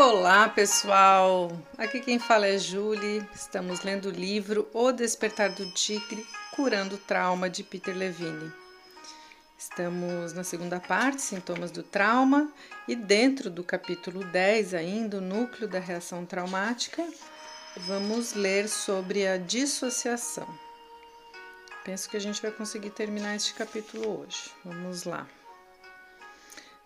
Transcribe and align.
Olá, 0.00 0.48
pessoal! 0.48 1.50
Aqui 1.76 1.98
quem 1.98 2.20
fala 2.20 2.46
é 2.46 2.56
Julie. 2.56 3.28
Estamos 3.34 3.82
lendo 3.82 4.06
o 4.06 4.12
livro 4.12 4.68
O 4.72 4.92
Despertar 4.92 5.50
do 5.50 5.68
Tigre 5.72 6.24
Curando 6.54 6.94
o 6.94 6.98
Trauma 6.98 7.50
de 7.50 7.64
Peter 7.64 7.96
Levine. 7.96 8.52
Estamos 9.58 10.32
na 10.32 10.44
segunda 10.44 10.78
parte, 10.78 11.20
Sintomas 11.20 11.72
do 11.72 11.82
Trauma, 11.82 12.48
e 12.86 12.94
dentro 12.94 13.50
do 13.50 13.64
capítulo 13.64 14.22
10, 14.22 14.72
ainda, 14.72 15.18
o 15.18 15.20
núcleo 15.20 15.66
da 15.66 15.80
reação 15.80 16.24
traumática, 16.24 17.04
vamos 17.78 18.34
ler 18.34 18.68
sobre 18.68 19.26
a 19.26 19.36
dissociação. 19.36 20.48
Penso 21.84 22.08
que 22.08 22.16
a 22.16 22.20
gente 22.20 22.40
vai 22.40 22.52
conseguir 22.52 22.90
terminar 22.90 23.34
este 23.34 23.52
capítulo 23.52 24.20
hoje. 24.20 24.52
Vamos 24.64 25.02
lá. 25.02 25.26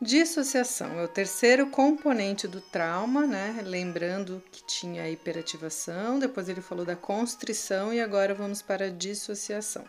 Dissociação 0.02 0.98
é 0.98 1.04
o 1.04 1.08
terceiro 1.08 1.68
componente 1.68 2.48
do 2.48 2.60
trauma, 2.60 3.24
né? 3.24 3.62
Lembrando 3.64 4.42
que 4.50 4.64
tinha 4.64 5.04
a 5.04 5.08
hiperativação, 5.08 6.18
depois 6.18 6.48
ele 6.48 6.60
falou 6.60 6.84
da 6.84 6.96
constrição 6.96 7.94
e 7.94 8.00
agora 8.00 8.34
vamos 8.34 8.60
para 8.60 8.86
a 8.86 8.90
dissociação. 8.90 9.84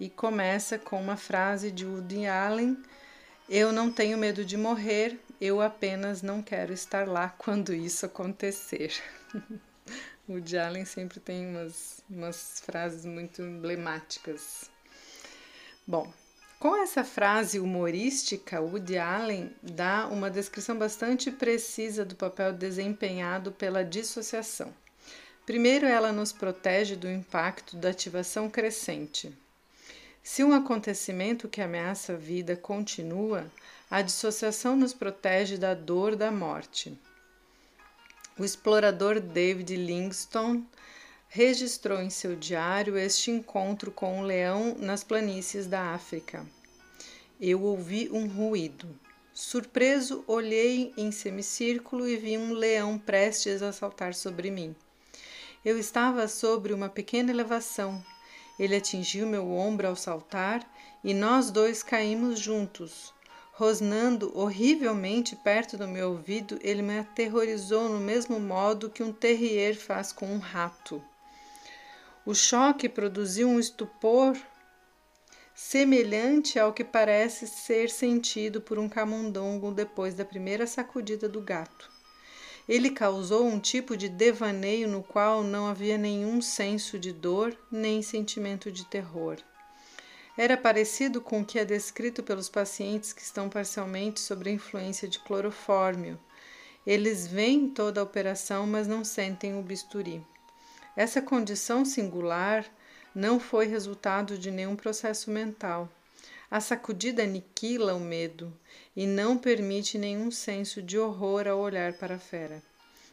E 0.00 0.08
começa 0.08 0.78
com 0.78 0.98
uma 0.98 1.18
frase 1.18 1.70
de 1.70 1.84
Woody 1.84 2.26
Allen: 2.26 2.82
Eu 3.46 3.70
não 3.70 3.92
tenho 3.92 4.16
medo 4.16 4.46
de 4.46 4.56
morrer, 4.56 5.20
eu 5.38 5.60
apenas 5.60 6.22
não 6.22 6.42
quero 6.42 6.72
estar 6.72 7.06
lá 7.06 7.28
quando 7.36 7.74
isso 7.74 8.06
acontecer. 8.06 8.94
Woody 10.26 10.56
Allen 10.56 10.86
sempre 10.86 11.20
tem 11.20 11.46
umas, 11.46 12.02
umas 12.08 12.62
frases 12.64 13.04
muito 13.04 13.42
emblemáticas. 13.42 14.70
Bom, 15.86 16.10
com 16.58 16.76
essa 16.76 17.04
frase 17.04 17.60
humorística, 17.60 18.60
Woody 18.60 18.96
Allen 18.98 19.54
dá 19.62 20.06
uma 20.06 20.30
descrição 20.30 20.76
bastante 20.76 21.30
precisa 21.30 22.04
do 22.04 22.16
papel 22.16 22.52
desempenhado 22.52 23.52
pela 23.52 23.84
dissociação. 23.84 24.72
Primeiro, 25.44 25.86
ela 25.86 26.12
nos 26.12 26.32
protege 26.32 26.96
do 26.96 27.08
impacto 27.08 27.76
da 27.76 27.90
ativação 27.90 28.50
crescente. 28.50 29.32
Se 30.22 30.42
um 30.42 30.52
acontecimento 30.52 31.48
que 31.48 31.60
ameaça 31.60 32.14
a 32.14 32.16
vida 32.16 32.56
continua, 32.56 33.46
a 33.88 34.02
dissociação 34.02 34.74
nos 34.74 34.92
protege 34.92 35.56
da 35.56 35.72
dor 35.72 36.16
da 36.16 36.32
morte. 36.32 36.98
O 38.36 38.44
explorador 38.44 39.20
David 39.20 39.76
Livingstone 39.76 40.66
registrou 41.28 42.00
em 42.00 42.08
seu 42.08 42.34
diário 42.34 42.96
este 42.96 43.30
encontro 43.30 43.90
com 43.90 44.18
um 44.18 44.22
leão 44.22 44.76
nas 44.78 45.04
planícies 45.04 45.66
da 45.66 45.92
África. 45.92 46.46
Eu 47.40 47.62
ouvi 47.62 48.08
um 48.10 48.26
ruído. 48.26 48.88
Surpreso, 49.34 50.24
olhei 50.26 50.94
em 50.96 51.12
semicírculo 51.12 52.08
e 52.08 52.16
vi 52.16 52.38
um 52.38 52.54
leão 52.54 52.98
prestes 52.98 53.60
a 53.60 53.70
saltar 53.72 54.14
sobre 54.14 54.50
mim. 54.50 54.74
Eu 55.62 55.78
estava 55.78 56.26
sobre 56.28 56.72
uma 56.72 56.88
pequena 56.88 57.30
elevação. 57.30 58.02
Ele 58.58 58.74
atingiu 58.74 59.26
meu 59.26 59.50
ombro 59.50 59.88
ao 59.88 59.96
saltar 59.96 60.66
e 61.04 61.12
nós 61.12 61.50
dois 61.50 61.82
caímos 61.82 62.38
juntos. 62.38 63.12
Rosnando 63.52 64.32
horrivelmente 64.34 65.36
perto 65.36 65.76
do 65.76 65.88
meu 65.88 66.10
ouvido, 66.10 66.58
ele 66.62 66.82
me 66.82 66.98
aterrorizou 66.98 67.88
no 67.88 67.98
mesmo 67.98 68.40
modo 68.40 68.88
que 68.88 69.02
um 69.02 69.12
terrier 69.12 69.76
faz 69.76 70.12
com 70.12 70.26
um 70.26 70.38
rato. 70.38 71.02
O 72.26 72.34
choque 72.34 72.88
produziu 72.88 73.48
um 73.48 73.60
estupor 73.60 74.36
semelhante 75.54 76.58
ao 76.58 76.72
que 76.72 76.82
parece 76.82 77.46
ser 77.46 77.88
sentido 77.88 78.60
por 78.60 78.80
um 78.80 78.88
camundongo 78.88 79.70
depois 79.70 80.12
da 80.12 80.24
primeira 80.24 80.66
sacudida 80.66 81.28
do 81.28 81.40
gato. 81.40 81.88
Ele 82.68 82.90
causou 82.90 83.46
um 83.46 83.60
tipo 83.60 83.96
de 83.96 84.08
devaneio 84.08 84.88
no 84.88 85.04
qual 85.04 85.44
não 85.44 85.68
havia 85.68 85.96
nenhum 85.96 86.42
senso 86.42 86.98
de 86.98 87.12
dor 87.12 87.56
nem 87.70 88.02
sentimento 88.02 88.72
de 88.72 88.84
terror. 88.86 89.36
Era 90.36 90.56
parecido 90.56 91.20
com 91.20 91.42
o 91.42 91.44
que 91.44 91.60
é 91.60 91.64
descrito 91.64 92.24
pelos 92.24 92.48
pacientes 92.48 93.12
que 93.12 93.22
estão 93.22 93.48
parcialmente 93.48 94.18
sob 94.18 94.50
a 94.50 94.52
influência 94.52 95.06
de 95.06 95.20
clorofórmio. 95.20 96.18
Eles 96.84 97.24
veem 97.24 97.68
toda 97.68 98.00
a 98.00 98.04
operação, 98.04 98.66
mas 98.66 98.88
não 98.88 99.04
sentem 99.04 99.56
o 99.56 99.62
bisturi. 99.62 100.26
Essa 100.96 101.20
condição 101.20 101.84
singular 101.84 102.64
não 103.14 103.38
foi 103.38 103.66
resultado 103.66 104.38
de 104.38 104.50
nenhum 104.50 104.74
processo 104.74 105.30
mental. 105.30 105.92
A 106.50 106.58
sacudida 106.58 107.22
aniquila 107.22 107.94
o 107.94 108.00
medo 108.00 108.52
e 108.94 109.06
não 109.06 109.36
permite 109.36 109.98
nenhum 109.98 110.30
senso 110.30 110.80
de 110.80 110.98
horror 110.98 111.46
ao 111.46 111.58
olhar 111.58 111.92
para 111.94 112.14
a 112.14 112.18
fera. 112.18 112.62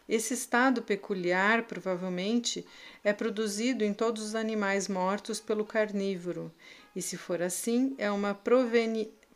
Esse 0.07 0.33
estado 0.33 0.81
peculiar, 0.81 1.63
provavelmente, 1.63 2.66
é 3.03 3.11
produzido 3.11 3.83
em 3.83 3.94
todos 3.94 4.23
os 4.23 4.35
animais 4.35 4.88
mortos 4.88 5.39
pelo 5.39 5.65
carnívoro, 5.65 6.53
e 6.95 7.01
se 7.01 7.17
for 7.17 7.41
assim, 7.41 7.95
é 7.97 8.11
uma, 8.11 8.38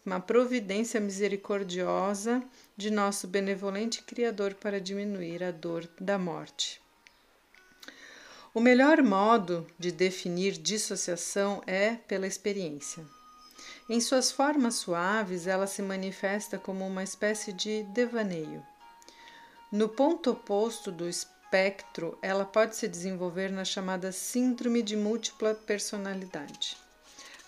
uma 0.05 0.19
providência 0.19 0.99
misericordiosa 0.99 2.43
de 2.75 2.91
nosso 2.91 3.27
benevolente 3.27 4.03
Criador 4.03 4.53
para 4.53 4.79
diminuir 4.79 5.43
a 5.43 5.51
dor 5.51 5.89
da 5.99 6.17
morte. 6.17 6.81
O 8.53 8.59
melhor 8.59 9.01
modo 9.03 9.67
de 9.77 9.91
definir 9.91 10.53
dissociação 10.53 11.61
é 11.67 11.95
pela 11.95 12.25
experiência. 12.25 13.05
Em 13.89 14.01
suas 14.01 14.31
formas 14.31 14.75
suaves, 14.75 15.47
ela 15.47 15.67
se 15.67 15.81
manifesta 15.81 16.57
como 16.57 16.85
uma 16.85 17.03
espécie 17.03 17.53
de 17.53 17.83
devaneio. 17.83 18.65
No 19.71 19.89
ponto 19.89 20.31
oposto 20.31 20.91
do 20.91 21.07
espectro, 21.07 22.17
ela 22.21 22.45
pode 22.45 22.75
se 22.75 22.87
desenvolver 22.87 23.51
na 23.51 23.63
chamada 23.63 24.11
síndrome 24.11 24.81
de 24.81 24.95
múltipla 24.95 25.53
personalidade. 25.53 26.77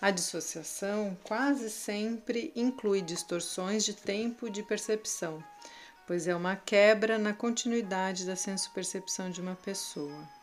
A 0.00 0.10
dissociação 0.10 1.16
quase 1.24 1.68
sempre 1.68 2.52
inclui 2.56 3.02
distorções 3.02 3.84
de 3.84 3.92
tempo 3.92 4.48
de 4.48 4.62
percepção, 4.62 5.44
pois 6.06 6.26
é 6.26 6.34
uma 6.34 6.56
quebra 6.56 7.18
na 7.18 7.34
continuidade 7.34 8.24
da 8.24 8.34
senso-percepção 8.34 9.30
de 9.30 9.42
uma 9.42 9.56
pessoa. 9.56 10.39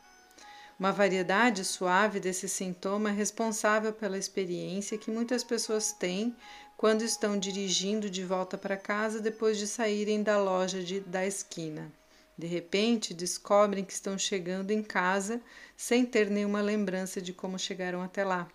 Uma 0.80 0.92
variedade 0.92 1.66
suave 1.66 2.20
desse 2.20 2.48
sintoma 2.48 3.10
é 3.10 3.14
responsável 3.14 3.92
pela 3.92 4.18
experiência 4.18 4.98
que 4.98 5.10
muitas 5.10 5.44
pessoas 5.44 5.92
têm 5.92 6.36
quando 6.78 7.02
estão 7.02 7.40
dirigindo 7.40 8.08
de 8.10 8.24
volta 8.24 8.60
para 8.60 8.78
casa 8.78 9.20
depois 9.20 9.58
de 9.58 9.66
saírem 9.66 10.22
da 10.22 10.38
loja 10.38 10.84
de, 10.84 11.00
da 11.00 11.26
esquina. 11.26 11.92
De 12.38 12.46
repente, 12.46 13.16
descobrem 13.16 13.84
que 13.84 13.94
estão 13.94 14.16
chegando 14.20 14.70
em 14.70 14.84
casa 14.84 15.42
sem 15.76 16.06
ter 16.06 16.30
nenhuma 16.30 16.62
lembrança 16.62 17.20
de 17.20 17.34
como 17.34 17.58
chegaram 17.58 18.04
até 18.04 18.24
lá. 18.24 18.48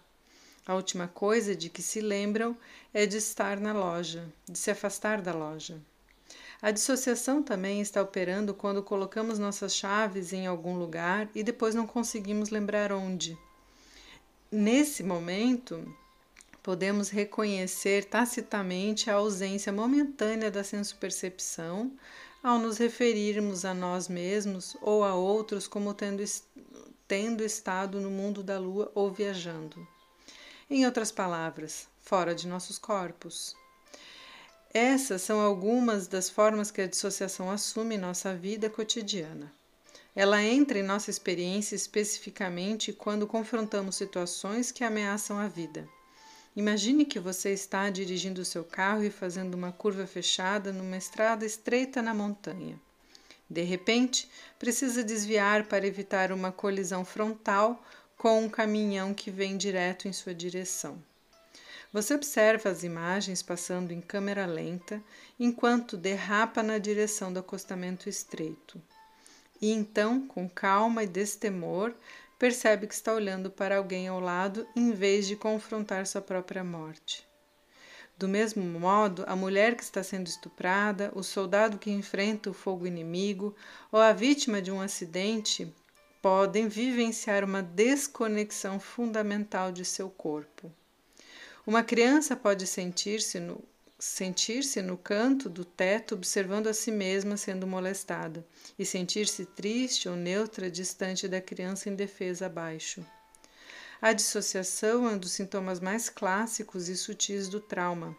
A 0.64 0.76
última 0.76 1.08
coisa 1.08 1.56
de 1.56 1.68
que 1.68 1.82
se 1.82 2.00
lembram 2.00 2.56
é 2.94 3.04
de 3.04 3.16
estar 3.16 3.58
na 3.58 3.72
loja, 3.72 4.32
de 4.48 4.56
se 4.56 4.70
afastar 4.70 5.20
da 5.20 5.34
loja. 5.34 5.82
A 6.62 6.70
dissociação 6.70 7.42
também 7.42 7.80
está 7.80 8.00
operando 8.00 8.54
quando 8.54 8.84
colocamos 8.84 9.36
nossas 9.36 9.74
chaves 9.74 10.32
em 10.32 10.46
algum 10.46 10.78
lugar 10.78 11.28
e 11.34 11.42
depois 11.42 11.74
não 11.74 11.88
conseguimos 11.88 12.50
lembrar 12.50 12.92
onde. 12.92 13.36
Nesse 14.48 15.02
momento, 15.02 15.92
podemos 16.62 17.08
reconhecer 17.08 18.04
tacitamente 18.04 19.10
a 19.10 19.14
ausência 19.14 19.72
momentânea 19.72 20.52
da 20.52 20.62
sensopercepção 20.62 21.90
ao 22.40 22.60
nos 22.60 22.78
referirmos 22.78 23.64
a 23.64 23.74
nós 23.74 24.06
mesmos 24.06 24.76
ou 24.80 25.02
a 25.02 25.16
outros 25.16 25.66
como 25.66 25.92
tendo, 25.92 26.22
tendo 27.08 27.42
estado 27.42 28.00
no 28.00 28.10
mundo 28.10 28.40
da 28.40 28.60
lua 28.60 28.88
ou 28.94 29.10
viajando. 29.10 29.84
Em 30.70 30.86
outras 30.86 31.10
palavras, 31.10 31.88
fora 32.00 32.36
de 32.36 32.46
nossos 32.46 32.78
corpos. 32.78 33.56
Essas 34.74 35.20
são 35.20 35.38
algumas 35.38 36.06
das 36.06 36.30
formas 36.30 36.70
que 36.70 36.80
a 36.80 36.86
dissociação 36.86 37.50
assume 37.50 37.96
em 37.96 37.98
nossa 37.98 38.34
vida 38.34 38.70
cotidiana. 38.70 39.52
Ela 40.16 40.42
entra 40.42 40.78
em 40.78 40.82
nossa 40.82 41.10
experiência 41.10 41.74
especificamente 41.74 42.90
quando 42.90 43.26
confrontamos 43.26 43.96
situações 43.96 44.72
que 44.72 44.82
ameaçam 44.82 45.38
a 45.38 45.46
vida. 45.46 45.86
Imagine 46.56 47.04
que 47.04 47.20
você 47.20 47.50
está 47.52 47.90
dirigindo 47.90 48.46
seu 48.46 48.64
carro 48.64 49.04
e 49.04 49.10
fazendo 49.10 49.54
uma 49.54 49.72
curva 49.72 50.06
fechada 50.06 50.72
numa 50.72 50.96
estrada 50.96 51.44
estreita 51.44 52.00
na 52.00 52.14
montanha. 52.14 52.80
De 53.50 53.62
repente, 53.62 54.26
precisa 54.58 55.04
desviar 55.04 55.64
para 55.64 55.86
evitar 55.86 56.32
uma 56.32 56.50
colisão 56.50 57.04
frontal 57.04 57.84
com 58.16 58.42
um 58.42 58.48
caminhão 58.48 59.12
que 59.12 59.30
vem 59.30 59.58
direto 59.58 60.08
em 60.08 60.12
sua 60.14 60.34
direção. 60.34 60.98
Você 61.92 62.14
observa 62.14 62.70
as 62.70 62.82
imagens 62.82 63.42
passando 63.42 63.92
em 63.92 64.00
câmera 64.00 64.46
lenta 64.46 65.02
enquanto 65.38 65.94
derrapa 65.94 66.62
na 66.62 66.78
direção 66.78 67.30
do 67.30 67.40
acostamento 67.40 68.08
estreito. 68.08 68.80
E 69.60 69.70
então, 69.70 70.26
com 70.26 70.48
calma 70.48 71.04
e 71.04 71.06
destemor, 71.06 71.92
percebe 72.38 72.86
que 72.86 72.94
está 72.94 73.12
olhando 73.12 73.50
para 73.50 73.76
alguém 73.76 74.08
ao 74.08 74.18
lado 74.18 74.66
em 74.74 74.92
vez 74.92 75.26
de 75.26 75.36
confrontar 75.36 76.06
sua 76.06 76.22
própria 76.22 76.64
morte. 76.64 77.28
Do 78.16 78.26
mesmo 78.26 78.64
modo, 78.64 79.22
a 79.26 79.36
mulher 79.36 79.76
que 79.76 79.82
está 79.82 80.02
sendo 80.02 80.28
estuprada, 80.28 81.12
o 81.14 81.22
soldado 81.22 81.78
que 81.78 81.90
enfrenta 81.90 82.48
o 82.48 82.54
fogo 82.54 82.86
inimigo 82.86 83.54
ou 83.90 84.00
a 84.00 84.14
vítima 84.14 84.62
de 84.62 84.72
um 84.72 84.80
acidente 84.80 85.70
podem 86.22 86.68
vivenciar 86.68 87.44
uma 87.44 87.62
desconexão 87.62 88.80
fundamental 88.80 89.70
de 89.70 89.84
seu 89.84 90.08
corpo. 90.08 90.72
Uma 91.64 91.84
criança 91.84 92.34
pode 92.34 92.66
sentir-se 92.66 93.38
no, 93.38 93.62
sentir-se 93.96 94.82
no 94.82 94.98
canto 94.98 95.48
do 95.48 95.64
teto 95.64 96.16
observando 96.16 96.66
a 96.66 96.74
si 96.74 96.90
mesma 96.90 97.36
sendo 97.36 97.68
molestada 97.68 98.44
e 98.76 98.84
sentir-se 98.84 99.46
triste 99.46 100.08
ou 100.08 100.16
neutra 100.16 100.68
distante 100.68 101.28
da 101.28 101.40
criança 101.40 101.88
indefesa 101.88 102.46
abaixo. 102.46 103.06
A 104.00 104.12
dissociação 104.12 105.08
é 105.08 105.12
um 105.12 105.18
dos 105.18 105.30
sintomas 105.30 105.78
mais 105.78 106.08
clássicos 106.08 106.88
e 106.88 106.96
sutis 106.96 107.48
do 107.48 107.60
trauma. 107.60 108.16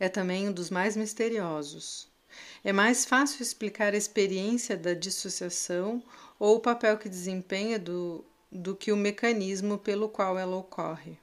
É 0.00 0.08
também 0.08 0.48
um 0.48 0.52
dos 0.52 0.70
mais 0.70 0.96
misteriosos. 0.96 2.08
É 2.64 2.72
mais 2.72 3.04
fácil 3.04 3.44
explicar 3.44 3.94
a 3.94 3.96
experiência 3.96 4.76
da 4.76 4.92
dissociação 4.92 6.02
ou 6.36 6.56
o 6.56 6.60
papel 6.60 6.98
que 6.98 7.08
desempenha 7.08 7.78
do, 7.78 8.24
do 8.50 8.74
que 8.74 8.90
o 8.90 8.96
mecanismo 8.96 9.78
pelo 9.78 10.08
qual 10.08 10.36
ela 10.36 10.56
ocorre. 10.56 11.16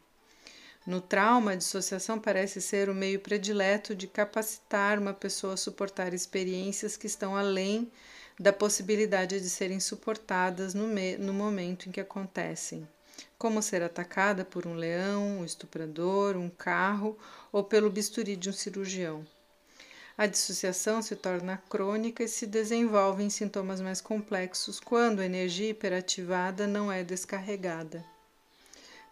No 0.85 0.99
trauma, 0.99 1.51
a 1.51 1.55
dissociação 1.55 2.19
parece 2.19 2.59
ser 2.59 2.89
o 2.89 2.95
meio 2.95 3.19
predileto 3.19 3.93
de 3.93 4.07
capacitar 4.07 4.97
uma 4.97 5.13
pessoa 5.13 5.53
a 5.53 5.57
suportar 5.57 6.11
experiências 6.11 6.97
que 6.97 7.05
estão 7.05 7.35
além 7.35 7.91
da 8.39 8.51
possibilidade 8.51 9.39
de 9.39 9.49
serem 9.49 9.79
suportadas 9.79 10.73
no, 10.73 10.87
no 11.19 11.33
momento 11.33 11.87
em 11.87 11.91
que 11.91 12.01
acontecem, 12.01 12.87
como 13.37 13.61
ser 13.61 13.83
atacada 13.83 14.43
por 14.43 14.65
um 14.65 14.73
leão, 14.73 15.41
um 15.41 15.45
estuprador, 15.45 16.35
um 16.35 16.49
carro 16.49 17.15
ou 17.51 17.63
pelo 17.63 17.91
bisturi 17.91 18.35
de 18.35 18.49
um 18.49 18.53
cirurgião. 18.53 19.23
A 20.17 20.25
dissociação 20.25 20.99
se 21.03 21.15
torna 21.15 21.61
crônica 21.69 22.23
e 22.23 22.27
se 22.27 22.47
desenvolve 22.47 23.23
em 23.23 23.29
sintomas 23.29 23.79
mais 23.79 24.01
complexos 24.01 24.79
quando 24.79 25.19
a 25.19 25.25
energia 25.25 25.69
hiperativada 25.69 26.65
não 26.65 26.91
é 26.91 27.03
descarregada. 27.03 28.03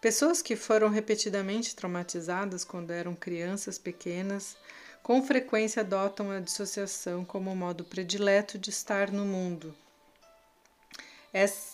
Pessoas 0.01 0.41
que 0.41 0.55
foram 0.55 0.87
repetidamente 0.87 1.75
traumatizadas 1.75 2.63
quando 2.63 2.91
eram 2.91 3.13
crianças 3.13 3.77
pequenas, 3.77 4.55
com 5.03 5.21
frequência 5.21 5.81
adotam 5.81 6.31
a 6.31 6.39
dissociação 6.39 7.25
como 7.25 7.53
modo 7.53 7.83
predileto 7.83 8.57
de 8.57 8.69
estar 8.69 9.11
no 9.11 9.25
mundo. 9.25 9.75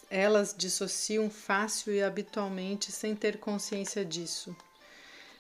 Elas 0.10 0.56
dissociam 0.58 1.30
fácil 1.30 1.94
e 1.94 2.02
habitualmente 2.02 2.92
sem 2.92 3.16
ter 3.16 3.38
consciência 3.38 4.04
disso. 4.04 4.56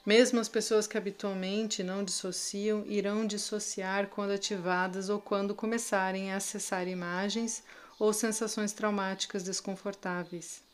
Mesmo 0.05 0.39
as 0.39 0.47
pessoas 0.47 0.85
que 0.85 0.97
habitualmente 0.97 1.81
não 1.81 2.03
dissociam 2.03 2.85
irão 2.85 3.25
dissociar 3.25 4.07
quando 4.07 4.31
ativadas 4.31 5.09
ou 5.09 5.19
quando 5.19 5.55
começarem 5.55 6.31
a 6.31 6.37
acessar 6.37 6.87
imagens 6.87 7.63
ou 7.97 8.13
sensações 8.13 8.73
traumáticas 8.73 9.41
desconfortáveis. 9.41 10.64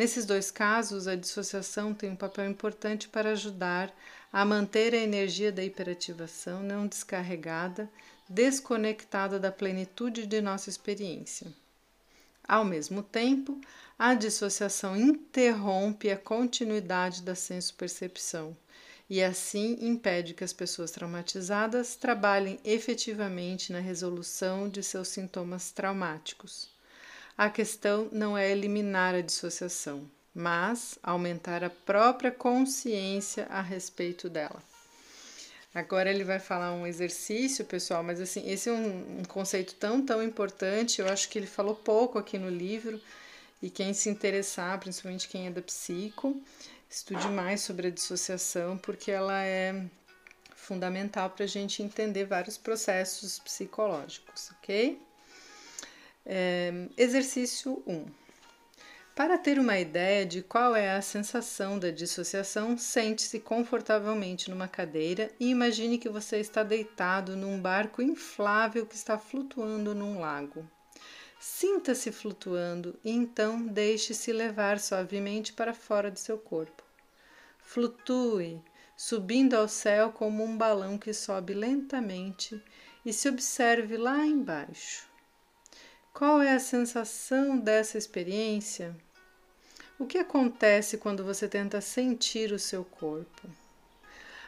Nesses 0.00 0.24
dois 0.24 0.50
casos, 0.50 1.06
a 1.06 1.14
dissociação 1.14 1.92
tem 1.92 2.08
um 2.08 2.16
papel 2.16 2.48
importante 2.48 3.06
para 3.06 3.32
ajudar 3.32 3.94
a 4.32 4.46
manter 4.46 4.94
a 4.94 4.96
energia 4.96 5.52
da 5.52 5.62
hiperativação 5.62 6.62
não 6.62 6.86
descarregada, 6.86 7.86
desconectada 8.26 9.38
da 9.38 9.52
plenitude 9.52 10.26
de 10.26 10.40
nossa 10.40 10.70
experiência. 10.70 11.52
Ao 12.48 12.64
mesmo 12.64 13.02
tempo, 13.02 13.60
a 13.98 14.14
dissociação 14.14 14.96
interrompe 14.96 16.10
a 16.10 16.16
continuidade 16.16 17.20
da 17.20 17.34
senso-percepção 17.34 18.56
e 19.06 19.22
assim 19.22 19.76
impede 19.82 20.32
que 20.32 20.44
as 20.44 20.54
pessoas 20.54 20.90
traumatizadas 20.90 21.94
trabalhem 21.94 22.58
efetivamente 22.64 23.70
na 23.70 23.80
resolução 23.80 24.66
de 24.66 24.82
seus 24.82 25.08
sintomas 25.08 25.70
traumáticos. 25.70 26.79
A 27.40 27.48
questão 27.48 28.06
não 28.12 28.36
é 28.36 28.50
eliminar 28.50 29.14
a 29.14 29.22
dissociação, 29.22 30.06
mas 30.34 30.98
aumentar 31.02 31.64
a 31.64 31.70
própria 31.70 32.30
consciência 32.30 33.46
a 33.48 33.62
respeito 33.62 34.28
dela. 34.28 34.62
Agora 35.74 36.10
ele 36.10 36.22
vai 36.22 36.38
falar 36.38 36.74
um 36.74 36.86
exercício, 36.86 37.64
pessoal, 37.64 38.02
mas 38.02 38.20
assim, 38.20 38.46
esse 38.46 38.68
é 38.68 38.72
um, 38.72 39.20
um, 39.20 39.24
conceito 39.24 39.74
tão, 39.76 40.04
tão 40.04 40.22
importante, 40.22 41.00
eu 41.00 41.08
acho 41.08 41.30
que 41.30 41.38
ele 41.38 41.46
falou 41.46 41.74
pouco 41.74 42.18
aqui 42.18 42.36
no 42.36 42.50
livro, 42.50 43.00
e 43.62 43.70
quem 43.70 43.94
se 43.94 44.10
interessar, 44.10 44.78
principalmente 44.78 45.26
quem 45.26 45.46
é 45.46 45.50
da 45.50 45.62
psico, 45.62 46.38
estude 46.90 47.26
mais 47.28 47.62
sobre 47.62 47.86
a 47.86 47.90
dissociação, 47.90 48.76
porque 48.76 49.10
ela 49.10 49.42
é 49.42 49.82
fundamental 50.54 51.30
para 51.30 51.46
a 51.46 51.48
gente 51.48 51.82
entender 51.82 52.26
vários 52.26 52.58
processos 52.58 53.38
psicológicos, 53.38 54.50
ok? 54.58 55.00
É, 56.32 56.72
exercício 56.96 57.82
1. 57.84 58.06
Para 59.16 59.36
ter 59.36 59.58
uma 59.58 59.80
ideia 59.80 60.24
de 60.24 60.42
qual 60.42 60.76
é 60.76 60.92
a 60.92 61.02
sensação 61.02 61.76
da 61.76 61.90
dissociação, 61.90 62.78
sente-se 62.78 63.40
confortavelmente 63.40 64.48
numa 64.48 64.68
cadeira 64.68 65.32
e 65.40 65.50
imagine 65.50 65.98
que 65.98 66.08
você 66.08 66.38
está 66.38 66.62
deitado 66.62 67.36
num 67.36 67.60
barco 67.60 68.00
inflável 68.00 68.86
que 68.86 68.94
está 68.94 69.18
flutuando 69.18 69.92
num 69.92 70.20
lago. 70.20 70.64
Sinta-se 71.40 72.12
flutuando 72.12 72.96
e 73.04 73.10
então 73.10 73.66
deixe-se 73.66 74.32
levar 74.32 74.78
suavemente 74.78 75.52
para 75.52 75.74
fora 75.74 76.12
de 76.12 76.20
seu 76.20 76.38
corpo. 76.38 76.84
Flutue, 77.58 78.62
subindo 78.96 79.54
ao 79.54 79.66
céu 79.66 80.12
como 80.12 80.44
um 80.44 80.56
balão 80.56 80.96
que 80.96 81.12
sobe 81.12 81.54
lentamente 81.54 82.62
e 83.04 83.12
se 83.12 83.28
observe 83.28 83.96
lá 83.96 84.24
embaixo. 84.24 85.09
Qual 86.12 86.42
é 86.42 86.52
a 86.52 86.60
sensação 86.60 87.56
dessa 87.56 87.96
experiência? 87.96 88.94
O 89.98 90.06
que 90.06 90.18
acontece 90.18 90.98
quando 90.98 91.24
você 91.24 91.48
tenta 91.48 91.80
sentir 91.80 92.52
o 92.52 92.58
seu 92.58 92.84
corpo? 92.84 93.48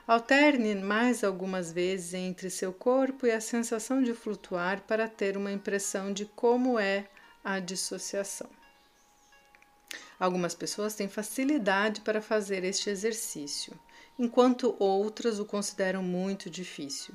Alterne 0.06 0.74
mais 0.74 1.22
algumas 1.22 1.72
vezes 1.72 2.14
entre 2.14 2.50
seu 2.50 2.72
corpo 2.72 3.26
e 3.26 3.30
a 3.30 3.40
sensação 3.40 4.02
de 4.02 4.12
flutuar 4.12 4.82
para 4.82 5.08
ter 5.08 5.36
uma 5.36 5.52
impressão 5.52 6.12
de 6.12 6.26
como 6.26 6.78
é 6.78 7.06
a 7.44 7.60
dissociação. 7.60 8.50
Algumas 10.18 10.54
pessoas 10.54 10.94
têm 10.94 11.08
facilidade 11.08 12.00
para 12.00 12.20
fazer 12.20 12.64
este 12.64 12.90
exercício, 12.90 13.78
enquanto 14.18 14.76
outras 14.78 15.38
o 15.38 15.44
consideram 15.44 16.02
muito 16.02 16.50
difícil. 16.50 17.14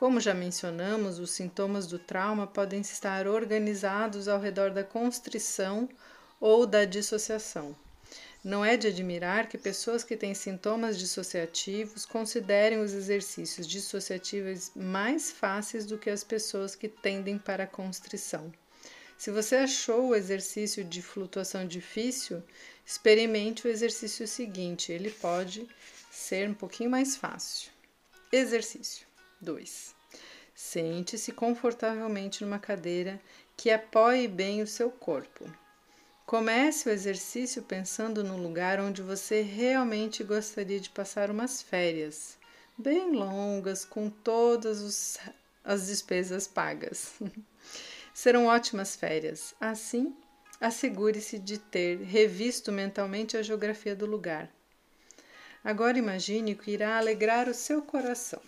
Como 0.00 0.18
já 0.18 0.32
mencionamos, 0.32 1.18
os 1.18 1.30
sintomas 1.30 1.86
do 1.86 1.98
trauma 1.98 2.46
podem 2.46 2.80
estar 2.80 3.26
organizados 3.26 4.28
ao 4.28 4.40
redor 4.40 4.70
da 4.70 4.82
constrição 4.82 5.86
ou 6.40 6.64
da 6.64 6.86
dissociação. 6.86 7.76
Não 8.42 8.64
é 8.64 8.78
de 8.78 8.86
admirar 8.86 9.46
que 9.46 9.58
pessoas 9.58 10.02
que 10.02 10.16
têm 10.16 10.32
sintomas 10.32 10.98
dissociativos 10.98 12.06
considerem 12.06 12.80
os 12.80 12.94
exercícios 12.94 13.66
dissociativos 13.66 14.72
mais 14.74 15.30
fáceis 15.30 15.84
do 15.84 15.98
que 15.98 16.08
as 16.08 16.24
pessoas 16.24 16.74
que 16.74 16.88
tendem 16.88 17.36
para 17.36 17.64
a 17.64 17.66
constrição. 17.66 18.50
Se 19.18 19.30
você 19.30 19.56
achou 19.56 20.08
o 20.08 20.14
exercício 20.14 20.82
de 20.82 21.02
flutuação 21.02 21.68
difícil, 21.68 22.42
experimente 22.86 23.66
o 23.66 23.70
exercício 23.70 24.26
seguinte, 24.26 24.92
ele 24.92 25.10
pode 25.10 25.68
ser 26.10 26.48
um 26.48 26.54
pouquinho 26.54 26.88
mais 26.88 27.16
fácil. 27.16 27.70
Exercício 28.32 29.09
2. 29.40 29.94
Sente-se 30.54 31.32
confortavelmente 31.32 32.44
numa 32.44 32.58
cadeira 32.58 33.20
que 33.56 33.70
apoie 33.70 34.28
bem 34.28 34.62
o 34.62 34.66
seu 34.66 34.90
corpo. 34.90 35.50
Comece 36.26 36.88
o 36.88 36.92
exercício 36.92 37.62
pensando 37.62 38.22
no 38.22 38.36
lugar 38.36 38.78
onde 38.78 39.02
você 39.02 39.40
realmente 39.42 40.22
gostaria 40.22 40.78
de 40.78 40.88
passar 40.88 41.30
umas 41.30 41.60
férias, 41.60 42.38
bem 42.78 43.12
longas, 43.12 43.84
com 43.84 44.08
todas 44.08 44.80
os, 44.80 45.18
as 45.64 45.88
despesas 45.88 46.46
pagas. 46.46 47.14
Serão 48.14 48.46
ótimas 48.46 48.94
férias. 48.94 49.54
Assim, 49.60 50.14
assegure-se 50.60 51.38
de 51.38 51.58
ter 51.58 51.98
revisto 52.02 52.70
mentalmente 52.70 53.36
a 53.36 53.42
geografia 53.42 53.96
do 53.96 54.06
lugar. 54.06 54.48
Agora 55.64 55.98
imagine 55.98 56.54
que 56.54 56.70
irá 56.70 56.96
alegrar 56.96 57.48
o 57.48 57.54
seu 57.54 57.82
coração. 57.82 58.40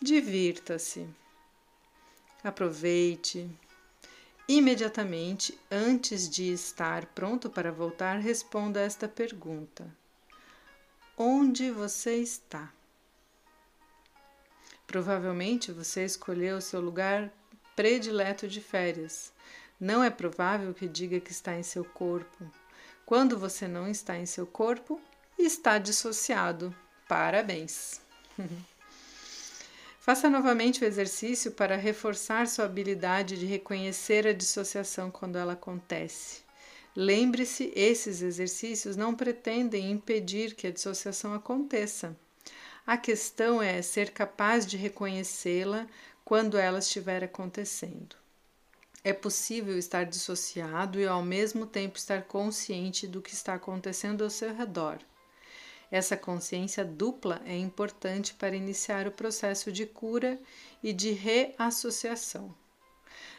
Divirta-se. 0.00 1.08
Aproveite. 2.44 3.50
Imediatamente, 4.48 5.58
antes 5.70 6.30
de 6.30 6.52
estar 6.52 7.04
pronto 7.06 7.50
para 7.50 7.72
voltar, 7.72 8.18
responda 8.18 8.80
esta 8.80 9.08
pergunta: 9.08 9.92
Onde 11.16 11.70
você 11.72 12.16
está? 12.16 12.72
Provavelmente 14.86 15.72
você 15.72 16.04
escolheu 16.04 16.58
o 16.58 16.62
seu 16.62 16.80
lugar 16.80 17.32
predileto 17.74 18.46
de 18.46 18.60
férias. 18.60 19.32
Não 19.80 20.02
é 20.02 20.10
provável 20.10 20.72
que 20.72 20.88
diga 20.88 21.18
que 21.20 21.32
está 21.32 21.56
em 21.56 21.62
seu 21.62 21.84
corpo. 21.84 22.50
Quando 23.04 23.36
você 23.36 23.66
não 23.66 23.88
está 23.88 24.16
em 24.16 24.26
seu 24.26 24.46
corpo, 24.46 25.00
está 25.36 25.76
dissociado 25.78 26.74
Parabéns! 27.08 28.00
Faça 30.08 30.30
novamente 30.30 30.82
o 30.82 30.86
exercício 30.86 31.52
para 31.52 31.76
reforçar 31.76 32.48
sua 32.48 32.64
habilidade 32.64 33.38
de 33.38 33.44
reconhecer 33.44 34.26
a 34.26 34.32
dissociação 34.32 35.10
quando 35.10 35.36
ela 35.36 35.52
acontece. 35.52 36.40
Lembre-se, 36.96 37.70
esses 37.76 38.22
exercícios 38.22 38.96
não 38.96 39.14
pretendem 39.14 39.90
impedir 39.90 40.54
que 40.54 40.66
a 40.66 40.70
dissociação 40.70 41.34
aconteça. 41.34 42.16
A 42.86 42.96
questão 42.96 43.60
é 43.60 43.82
ser 43.82 44.10
capaz 44.12 44.66
de 44.66 44.78
reconhecê-la 44.78 45.86
quando 46.24 46.56
ela 46.56 46.78
estiver 46.78 47.22
acontecendo. 47.22 48.16
É 49.04 49.12
possível 49.12 49.76
estar 49.76 50.04
dissociado 50.04 50.98
e 50.98 51.06
ao 51.06 51.22
mesmo 51.22 51.66
tempo 51.66 51.98
estar 51.98 52.22
consciente 52.22 53.06
do 53.06 53.20
que 53.20 53.34
está 53.34 53.52
acontecendo 53.52 54.24
ao 54.24 54.30
seu 54.30 54.54
redor. 54.54 55.00
Essa 55.90 56.16
consciência 56.16 56.84
dupla 56.84 57.40
é 57.46 57.56
importante 57.56 58.34
para 58.34 58.54
iniciar 58.54 59.06
o 59.06 59.12
processo 59.12 59.72
de 59.72 59.86
cura 59.86 60.38
e 60.82 60.92
de 60.92 61.12
reassociação. 61.12 62.54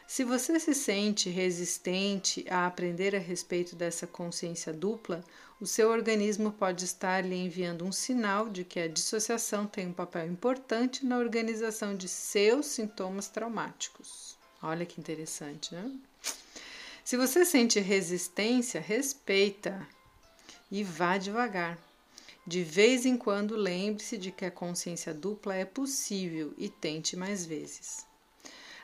Se 0.08 0.24
você 0.24 0.60
se 0.60 0.74
sente 0.74 1.30
resistente 1.30 2.44
a 2.50 2.66
aprender 2.66 3.16
a 3.16 3.20
respeito 3.20 3.76
dessa 3.76 4.08
consciência 4.08 4.74
dupla, 4.74 5.24
o 5.62 5.68
seu 5.68 5.92
organismo 5.92 6.52
pode 6.52 6.84
estar 6.84 7.24
lhe 7.24 7.36
enviando 7.36 7.86
um 7.86 7.92
sinal 7.92 8.50
de 8.50 8.64
que 8.64 8.80
a 8.80 8.88
dissociação 8.88 9.68
tem 9.68 9.88
um 9.88 9.94
papel 9.94 10.26
importante 10.26 11.06
na 11.06 11.20
organização 11.20 11.96
de 11.96 12.08
seus 12.08 12.66
sintomas 12.66 13.28
traumáticos. 13.28 14.36
Olha 14.64 14.84
que 14.84 15.00
interessante, 15.00 15.76
né? 15.76 15.92
Se 17.06 17.16
você 17.16 17.46
sente 17.46 17.80
resistência, 17.80 18.82
respeita 18.82 19.88
e 20.72 20.84
vá 20.84 21.20
devagar. 21.20 21.78
De 22.50 22.64
vez 22.64 23.06
em 23.06 23.16
quando, 23.16 23.56
lembre-se 23.56 24.18
de 24.18 24.32
que 24.32 24.44
a 24.44 24.50
consciência 24.50 25.14
dupla 25.14 25.54
é 25.54 25.66
possível 25.66 26.52
e 26.58 26.68
tente 26.68 27.16
mais 27.16 27.46
vezes. 27.46 28.08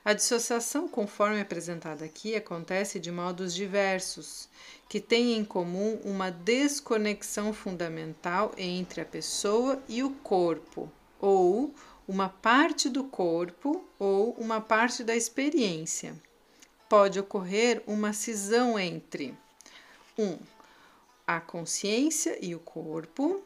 A 0.04 0.14
dissociação, 0.14 0.88
conforme 0.88 1.42
apresentada 1.42 2.06
aqui, 2.06 2.36
acontece 2.36 3.00
de 3.00 3.12
modos 3.12 3.56
diversos, 3.56 4.48
que 4.88 5.02
têm 5.02 5.36
em 5.36 5.44
comum 5.44 6.00
uma 6.06 6.30
desconexão 6.30 7.52
fundamental 7.52 8.54
entre 8.56 9.02
a 9.02 9.06
pessoa 9.06 9.82
e 9.90 10.04
o 10.04 10.12
corpo, 10.12 10.88
ou 11.20 11.74
uma 12.08 12.30
parte 12.30 12.88
do 12.88 13.06
corpo 13.06 13.84
ou 13.98 14.34
uma 14.34 14.62
parte 14.62 15.04
da 15.04 15.16
experiência. 15.16 16.16
Pode 16.88 17.20
ocorrer 17.20 17.82
uma 17.88 18.14
cisão 18.14 18.78
entre 18.78 19.36
1. 20.16 20.24
Um, 20.24 20.38
a 21.26 21.40
consciência 21.42 22.38
e 22.40 22.54
o 22.54 22.60
corpo, 22.60 23.42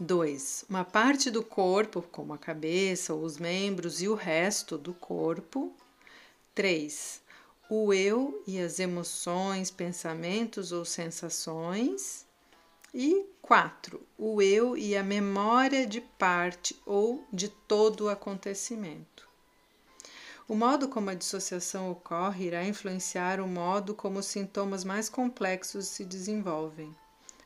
2. 0.00 0.64
Uma 0.70 0.84
parte 0.84 1.28
do 1.28 1.42
corpo, 1.42 2.02
como 2.02 2.32
a 2.32 2.38
cabeça 2.38 3.12
ou 3.12 3.24
os 3.24 3.36
membros, 3.36 4.00
e 4.00 4.08
o 4.08 4.14
resto 4.14 4.78
do 4.78 4.94
corpo. 4.94 5.72
3. 6.54 7.20
O 7.68 7.92
eu 7.92 8.42
e 8.46 8.60
as 8.60 8.78
emoções, 8.78 9.72
pensamentos 9.72 10.70
ou 10.70 10.84
sensações. 10.84 12.24
E 12.94 13.26
4. 13.42 14.00
O 14.16 14.40
eu 14.40 14.76
e 14.76 14.96
a 14.96 15.02
memória 15.02 15.84
de 15.84 16.00
parte 16.00 16.80
ou 16.86 17.26
de 17.32 17.48
todo 17.48 18.04
o 18.04 18.08
acontecimento. 18.08 19.28
O 20.46 20.54
modo 20.54 20.88
como 20.88 21.10
a 21.10 21.14
dissociação 21.14 21.90
ocorre 21.90 22.46
irá 22.46 22.64
influenciar 22.64 23.40
o 23.40 23.48
modo 23.48 23.94
como 23.94 24.20
os 24.20 24.26
sintomas 24.26 24.84
mais 24.84 25.08
complexos 25.08 25.88
se 25.88 26.04
desenvolvem. 26.04 26.94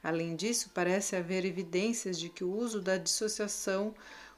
Além 0.02 0.34
disso, 0.34 0.70
parece 0.74 1.14
haver 1.14 1.44
evidências 1.44 2.18
de 2.18 2.28
que 2.28 2.42
o 2.42 2.52
uso 2.52 2.80
da 2.80 2.96
dissociação 2.96 3.94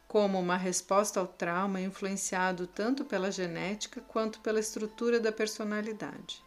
como 0.07 0.39
uma 0.39 0.57
resposta 0.57 1.19
ao 1.19 1.27
trauma 1.27 1.81
é 1.81 1.85
influenciado 1.85 2.67
tanto 2.67 3.05
pela 3.05 3.33
genética 3.33 4.01
quanto 4.03 4.41
pela 4.41 4.61
estrutura 4.61 5.19
da 5.19 5.33
personalidade. 5.33 6.45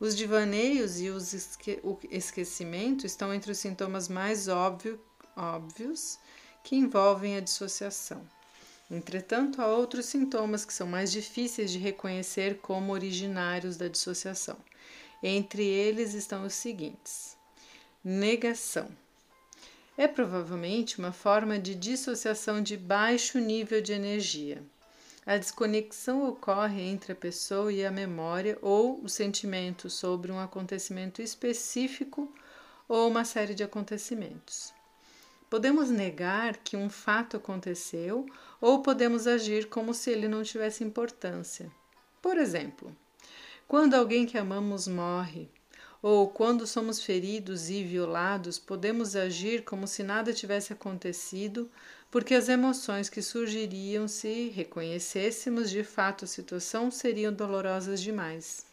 Os 0.00 0.16
divaneios 0.16 0.98
e 0.98 1.06
esque 1.06 1.78
o 1.84 1.96
esquecimento 2.10 3.06
estão 3.06 3.32
entre 3.32 3.52
os 3.52 3.58
sintomas 3.58 4.08
mais 4.08 4.48
óbvio, 4.48 5.00
óbvios 5.36 6.18
que 6.64 6.74
envolvem 6.76 7.36
a 7.36 7.40
dissociação. 7.40 8.26
Entretanto, 8.90 9.62
há 9.62 9.66
outros 9.66 10.06
sintomas 10.06 10.64
que 10.64 10.74
são 10.74 10.86
mais 10.86 11.10
difíceis 11.10 11.70
de 11.70 11.78
reconhecer 11.78 12.58
como 12.58 12.92
originários 12.92 13.76
da 13.76 13.88
dissociação. 13.88 14.56
Entre 15.22 15.64
eles 15.64 16.12
estão 16.12 16.44
os 16.44 16.54
seguintes: 16.54 17.33
negação. 18.04 18.88
É 19.96 20.06
provavelmente 20.06 20.98
uma 20.98 21.10
forma 21.10 21.58
de 21.58 21.74
dissociação 21.74 22.62
de 22.62 22.76
baixo 22.76 23.38
nível 23.38 23.80
de 23.80 23.94
energia. 23.94 24.62
A 25.24 25.38
desconexão 25.38 26.28
ocorre 26.28 26.82
entre 26.82 27.12
a 27.12 27.16
pessoa 27.16 27.72
e 27.72 27.82
a 27.82 27.90
memória 27.90 28.58
ou 28.60 29.02
o 29.02 29.08
sentimento 29.08 29.88
sobre 29.88 30.30
um 30.30 30.38
acontecimento 30.38 31.22
específico 31.22 32.30
ou 32.86 33.08
uma 33.08 33.24
série 33.24 33.54
de 33.54 33.62
acontecimentos. 33.62 34.74
Podemos 35.48 35.88
negar 35.88 36.58
que 36.58 36.76
um 36.76 36.90
fato 36.90 37.38
aconteceu 37.38 38.26
ou 38.60 38.82
podemos 38.82 39.26
agir 39.26 39.70
como 39.70 39.94
se 39.94 40.10
ele 40.10 40.28
não 40.28 40.42
tivesse 40.42 40.84
importância. 40.84 41.70
Por 42.20 42.36
exemplo, 42.36 42.94
quando 43.66 43.94
alguém 43.94 44.26
que 44.26 44.36
amamos 44.36 44.86
morre, 44.86 45.48
ou 46.06 46.28
quando 46.28 46.66
somos 46.66 47.02
feridos 47.02 47.70
e 47.70 47.82
violados, 47.82 48.58
podemos 48.58 49.16
agir 49.16 49.64
como 49.64 49.86
se 49.86 50.02
nada 50.02 50.34
tivesse 50.34 50.70
acontecido, 50.70 51.70
porque 52.10 52.34
as 52.34 52.50
emoções 52.50 53.08
que 53.08 53.22
surgiriam 53.22 54.06
se 54.06 54.50
reconhecêssemos 54.50 55.70
de 55.70 55.82
fato 55.82 56.26
a 56.26 56.28
situação 56.28 56.90
seriam 56.90 57.32
dolorosas 57.32 58.02
demais. 58.02 58.66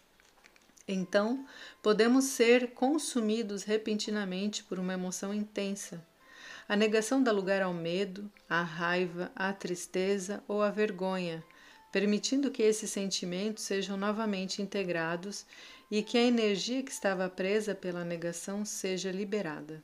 Então, 0.86 1.46
podemos 1.82 2.26
ser 2.26 2.72
consumidos 2.72 3.64
repentinamente 3.64 4.62
por 4.66 4.78
uma 4.78 4.92
emoção 4.92 5.34
intensa. 5.34 6.06
A 6.68 6.76
negação 6.76 7.24
dá 7.24 7.32
lugar 7.32 7.62
ao 7.62 7.74
medo, 7.74 8.30
à 8.50 8.62
raiva, 8.62 9.32
à 9.34 9.54
tristeza 9.54 10.44
ou 10.50 10.62
à 10.62 10.70
vergonha, 10.70 11.42
permitindo 11.94 12.52
que 12.52 12.62
esses 12.62 12.90
sentimentos 12.90 13.64
sejam 13.64 13.96
novamente 13.96 14.62
integrados 14.62 15.46
e 15.92 16.02
que 16.02 16.18
a 16.18 16.24
energia 16.24 16.82
que 16.82 16.90
estava 16.90 17.30
presa 17.30 17.76
pela 17.76 18.06
negação 18.06 18.64
seja 18.64 19.12
liberada. 19.12 19.84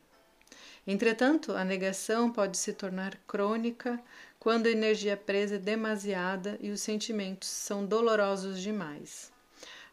Entretanto, 0.87 1.51
a 1.51 1.65
negação 1.65 2.31
pode 2.31 2.57
se 2.57 2.71
tornar 2.71 3.17
crônica 3.27 4.01
quando 4.39 4.67
a 4.67 4.71
energia 4.71 5.17
presa 5.17 5.55
é 5.55 5.59
demasiada 5.59 6.57
e 6.61 6.71
os 6.71 6.79
sentimentos 6.79 7.49
são 7.49 7.85
dolorosos 7.85 8.61
demais. 8.61 9.29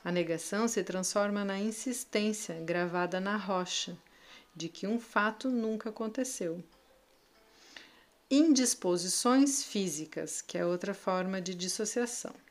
A 0.04 0.12
negação 0.12 0.68
se 0.68 0.84
transforma 0.84 1.44
na 1.44 1.58
insistência 1.58 2.54
gravada 2.60 3.18
na 3.18 3.36
rocha 3.36 3.98
de 4.54 4.68
que 4.68 4.86
um 4.86 5.00
fato 5.00 5.50
nunca 5.50 5.88
aconteceu. 5.88 6.62
Indisposições 8.30 9.64
físicas, 9.64 10.40
que 10.40 10.56
é 10.56 10.64
outra 10.64 10.94
forma 10.94 11.40
de 11.40 11.56
dissociação 11.56 12.43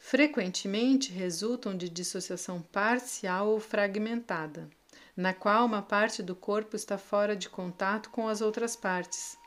frequentemente 0.00 1.12
resultam 1.12 1.76
de 1.76 1.88
dissociação 1.88 2.60
parcial 2.60 3.48
ou 3.48 3.60
fragmentada, 3.60 4.68
na 5.14 5.32
qual 5.34 5.66
uma 5.66 5.82
parte 5.82 6.22
do 6.22 6.34
corpo 6.34 6.74
está 6.74 6.96
fora 6.96 7.36
de 7.36 7.48
contato 7.48 8.08
com 8.08 8.26
as 8.26 8.40
outras 8.40 8.74
partes. 8.74 9.38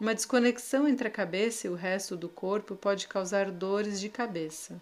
Uma 0.00 0.14
desconexão 0.14 0.88
entre 0.88 1.06
a 1.06 1.10
cabeça 1.10 1.66
e 1.66 1.70
o 1.70 1.76
resto 1.76 2.16
do 2.16 2.28
corpo 2.28 2.74
pode 2.74 3.06
causar 3.06 3.50
dores 3.50 4.00
de 4.00 4.08
cabeça. 4.08 4.80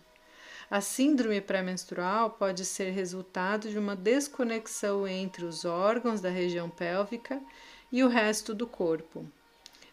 A 0.70 0.80
síndrome 0.80 1.40
pré-menstrual 1.40 2.30
pode 2.30 2.64
ser 2.64 2.90
resultado 2.92 3.68
de 3.68 3.76
uma 3.76 3.96
desconexão 3.96 5.06
entre 5.06 5.44
os 5.44 5.64
órgãos 5.64 6.20
da 6.20 6.30
região 6.30 6.70
pélvica 6.70 7.42
e 7.90 8.04
o 8.04 8.08
resto 8.08 8.54
do 8.54 8.66
corpo. 8.66 9.26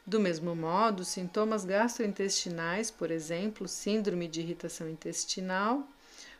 Do 0.07 0.21
mesmo 0.21 0.55
modo, 0.55 1.03
sintomas 1.03 1.65
gastrointestinais, 1.65 2.89
por 2.89 3.11
exemplo, 3.11 3.67
síndrome 3.67 4.25
de 4.29 4.39
irritação 4.39 4.89
intestinal, 4.89 5.85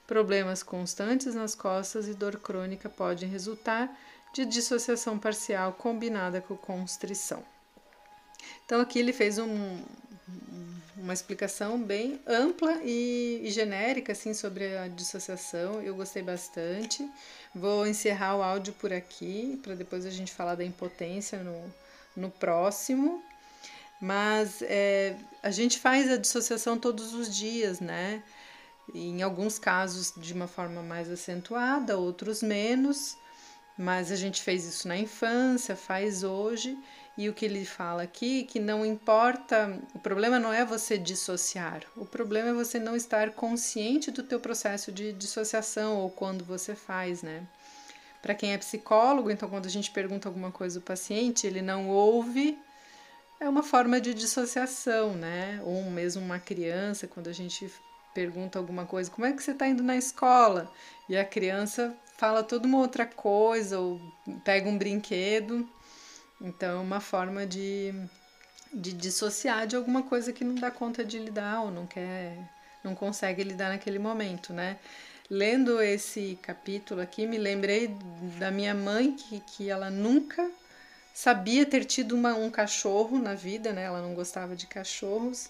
problemas 0.08 0.64
constantes 0.64 1.36
nas 1.36 1.54
costas 1.54 2.08
e 2.08 2.14
dor 2.14 2.40
crônica 2.40 2.88
podem 2.88 3.28
resultar 3.28 3.94
de 4.34 4.46
dissociação 4.46 5.20
parcial 5.20 5.74
combinada 5.74 6.40
com 6.40 6.56
constrição. 6.56 7.44
Então, 8.66 8.80
aqui 8.80 9.00
ele 9.00 9.12
fez 9.12 9.38
um, 9.38 9.84
uma 10.96 11.14
explicação 11.14 11.78
bem 11.78 12.22
ampla 12.26 12.80
e, 12.86 13.42
e, 13.44 13.52
genérica 13.52 14.14
assim, 14.14 14.34
sobre 14.34 14.78
a 14.78 14.88
dissociação. 14.88 15.82
Eu 15.82 15.94
gostei 15.94 16.24
bastante. 16.24 17.06
Vou 17.54 17.86
encerrar 17.86 18.38
o 18.38 18.42
áudio 18.42 18.72
por 18.76 18.94
aqui, 18.94 19.60
para 19.62 19.76
depois 19.76 20.06
a 20.06 20.10
gente 20.10 20.34
falar 20.34 20.56
da 20.56 20.64
impotência 20.64 21.44
no, 21.44 21.74
no 22.16 22.32
próximo. 22.32 23.26
Mas 24.00 24.62
é, 24.62 25.16
a 25.42 25.51
gente 25.51 25.80
faz 25.80 26.12
a 26.12 26.18
dissociação 26.18 26.77
todos 26.77 27.13
os 27.13 27.36
dias, 27.36 27.80
né? 27.80 28.22
Em 28.94 29.22
alguns 29.22 29.58
casos 29.60 30.13
de 30.16 30.34
uma 30.34 30.48
forma 30.48 30.82
mais 30.82 31.10
acentuada, 31.10 31.98
outros 31.98 32.42
menos. 32.42 33.18
Mas 33.77 34.12
a 34.12 34.16
gente 34.16 34.42
fez 34.42 34.66
isso 34.66 34.88
na 34.88 34.98
infância, 34.98 35.75
faz 35.75 36.24
hoje, 36.24 36.75
e 37.16 37.30
o 37.30 37.34
que 37.34 37.46
ele 37.46 37.63
fala 37.63 38.04
aqui 38.04 38.44
que 38.44 38.60
não 38.60 38.84
importa, 38.84 39.80
o 39.94 40.00
problema 40.00 40.39
não 40.39 40.51
é 40.51 40.66
você 40.66 40.98
dissociar, 40.98 41.84
o 41.96 42.06
problema 42.06 42.50
é 42.50 42.54
você 42.54 42.80
não 42.80 42.96
estar 42.96 43.32
consciente 43.32 44.10
do 44.10 44.24
teu 44.24 44.39
processo 44.39 44.92
de 44.92 45.13
dissociação 45.13 45.98
ou 45.98 46.10
quando 46.10 46.44
você 46.44 46.74
faz, 46.74 47.22
né? 47.22 47.44
Para 48.20 48.34
quem 48.34 48.54
é 48.54 48.58
psicólogo, 48.58 49.30
então 49.30 49.48
quando 49.48 49.68
a 49.68 49.70
gente 49.70 49.92
pergunta 49.92 50.27
alguma 50.27 50.51
coisa 50.51 50.80
ao 50.80 50.84
paciente, 50.84 51.46
ele 51.46 51.62
não 51.62 51.88
ouve, 51.88 52.58
é 53.39 53.48
uma 53.48 53.63
forma 53.63 54.01
de 54.01 54.13
dissociação, 54.13 55.13
né? 55.13 55.62
Ou 55.63 55.84
mesmo 55.84 56.24
uma 56.24 56.39
criança, 56.39 57.08
quando 57.08 57.27
a 57.27 57.34
gente 57.34 57.72
pergunta 58.13 58.58
alguma 58.58 58.86
coisa, 58.86 59.12
como 59.12 59.27
é 59.27 59.34
que 59.34 59.44
você 59.44 59.51
está 59.51 59.67
indo 59.67 59.84
na 59.84 59.96
escola? 59.96 60.72
E 61.08 61.15
a 61.15 61.24
criança 61.24 61.96
fala 62.17 62.44
toda 62.44 62.67
uma 62.67 62.79
outra 62.79 63.06
coisa, 63.06 63.79
ou 63.79 64.01
pega 64.44 64.67
um 64.67 64.77
brinquedo. 64.77 65.67
Então, 66.41 66.79
é 66.79 66.82
uma 66.82 67.00
forma 67.00 67.46
de, 67.46 67.94
de 68.74 68.91
dissociar 68.94 69.67
de 69.67 69.75
alguma 69.75 70.03
coisa 70.03 70.34
que 70.34 70.44
não 70.44 70.56
dá 70.56 70.72
conta 70.72 71.06
de 71.06 71.20
lidar 71.20 71.62
ou 71.62 71.72
não 71.72 71.86
quer, 71.86 72.38
não 72.84 72.96
consegue 72.96 73.44
lidar 73.44 73.70
naquele 73.70 74.00
momento, 74.00 74.51
né? 74.53 74.77
Lendo 75.29 75.82
esse 75.82 76.39
capítulo 76.41 77.01
aqui, 77.01 77.27
me 77.27 77.38
lembrei 77.38 77.96
da 78.39 78.50
minha 78.50 78.74
mãe, 78.74 79.12
que, 79.12 79.41
que 79.41 79.70
ela 79.70 79.89
nunca 79.89 80.50
sabia 81.18 81.66
ter 81.66 81.84
tido 81.84 82.14
uma, 82.14 82.36
um 82.36 82.52
cachorro 82.52 83.18
na 83.18 83.34
vida, 83.34 83.74
né? 83.74 83.86
Ela 83.86 84.04
não 84.04 84.14
gostava 84.14 84.56
de 84.56 84.68
cachorros. 84.68 85.50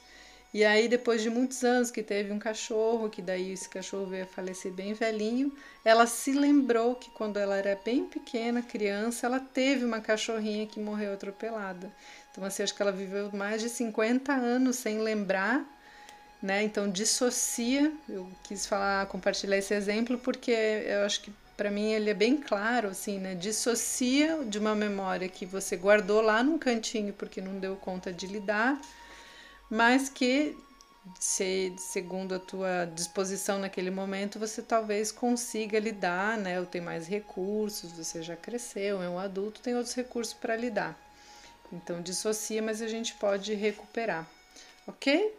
E 0.54 0.64
aí, 0.64 0.88
depois 0.88 1.22
de 1.22 1.30
muitos 1.30 1.62
anos 1.62 1.92
que 1.92 2.02
teve 2.02 2.32
um 2.32 2.40
cachorro, 2.40 3.10
que 3.10 3.22
daí 3.22 3.52
esse 3.52 3.68
cachorro 3.68 4.06
veio 4.06 4.24
a 4.24 4.28
falecer 4.28 4.72
bem 4.72 4.94
velhinho, 4.94 5.54
ela 5.84 6.08
se 6.08 6.32
lembrou 6.32 6.96
que 6.96 7.10
quando 7.10 7.36
ela 7.36 7.58
era 7.58 7.78
bem 7.84 8.06
pequena, 8.06 8.62
criança, 8.62 9.28
ela 9.28 9.42
teve 9.42 9.84
uma 9.84 10.00
cachorrinha 10.00 10.66
que 10.66 10.80
morreu 10.80 11.12
atropelada. 11.12 11.92
Então, 12.32 12.46
assim, 12.46 12.64
acho 12.64 12.74
que 12.74 12.82
ela 12.82 12.94
viveu 12.94 13.30
mais 13.34 13.62
de 13.62 13.68
50 13.68 14.32
anos 14.32 14.78
sem 14.78 15.00
lembrar, 15.00 15.66
né? 16.42 16.64
Então, 16.64 16.90
dissocia. 16.90 17.92
Eu 18.08 18.26
quis 18.42 18.66
falar, 18.66 19.06
compartilhar 19.08 19.58
esse 19.58 19.74
exemplo, 19.74 20.18
porque 20.18 20.52
eu 20.52 21.04
acho 21.04 21.24
que 21.24 21.34
para 21.58 21.72
mim 21.72 21.92
ele 21.92 22.12
é 22.12 22.14
bem 22.14 22.38
claro, 22.38 22.90
assim, 22.90 23.18
né? 23.18 23.34
Dissocia 23.34 24.46
de 24.46 24.60
uma 24.60 24.76
memória 24.76 25.28
que 25.28 25.46
você 25.46 25.76
guardou 25.76 26.22
lá 26.22 26.44
num 26.44 26.60
cantinho 26.60 27.12
porque 27.12 27.42
não 27.42 27.60
deu 27.60 27.76
conta 27.76 28.14
de 28.14 28.28
lidar, 28.28 28.80
mas 29.68 30.08
que 30.08 30.56
se, 31.20 31.74
segundo 31.78 32.36
a 32.36 32.40
tua 32.40 32.86
disposição 32.86 33.58
naquele 33.58 33.90
momento, 33.90 34.38
você 34.38 34.62
talvez 34.62 35.12
consiga 35.12 35.80
lidar, 35.80 36.38
né? 36.38 36.60
Ou 36.60 36.66
tem 36.66 36.82
mais 36.82 37.08
recursos, 37.08 37.92
você 37.92 38.22
já 38.22 38.36
cresceu, 38.36 39.02
é 39.02 39.10
um 39.10 39.18
adulto, 39.18 39.62
tem 39.62 39.76
outros 39.76 39.96
recursos 39.96 40.34
para 40.34 40.56
lidar. 40.56 40.96
Então 41.74 42.02
dissocia, 42.02 42.62
mas 42.62 42.82
a 42.82 42.88
gente 42.88 43.16
pode 43.16 43.54
recuperar, 43.56 44.30
ok? 44.86 45.34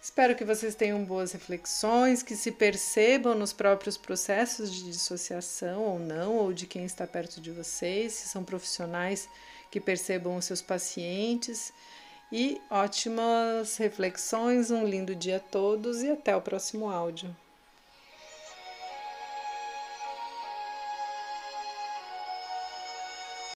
Espero 0.00 0.36
que 0.36 0.44
vocês 0.44 0.76
tenham 0.76 1.04
boas 1.04 1.32
reflexões, 1.32 2.22
que 2.22 2.36
se 2.36 2.52
percebam 2.52 3.34
nos 3.34 3.52
próprios 3.52 3.96
processos 3.96 4.72
de 4.72 4.84
dissociação 4.84 5.82
ou 5.82 5.98
não, 5.98 6.36
ou 6.36 6.52
de 6.52 6.66
quem 6.66 6.84
está 6.84 7.06
perto 7.06 7.40
de 7.40 7.50
vocês, 7.50 8.12
se 8.12 8.28
são 8.28 8.44
profissionais 8.44 9.28
que 9.70 9.80
percebam 9.80 10.36
os 10.36 10.44
seus 10.44 10.62
pacientes. 10.62 11.72
E 12.30 12.60
ótimas 12.70 13.76
reflexões, 13.76 14.70
um 14.70 14.84
lindo 14.84 15.14
dia 15.14 15.38
a 15.38 15.40
todos 15.40 16.02
e 16.02 16.10
até 16.10 16.36
o 16.36 16.42
próximo 16.42 16.88
áudio. 16.88 17.34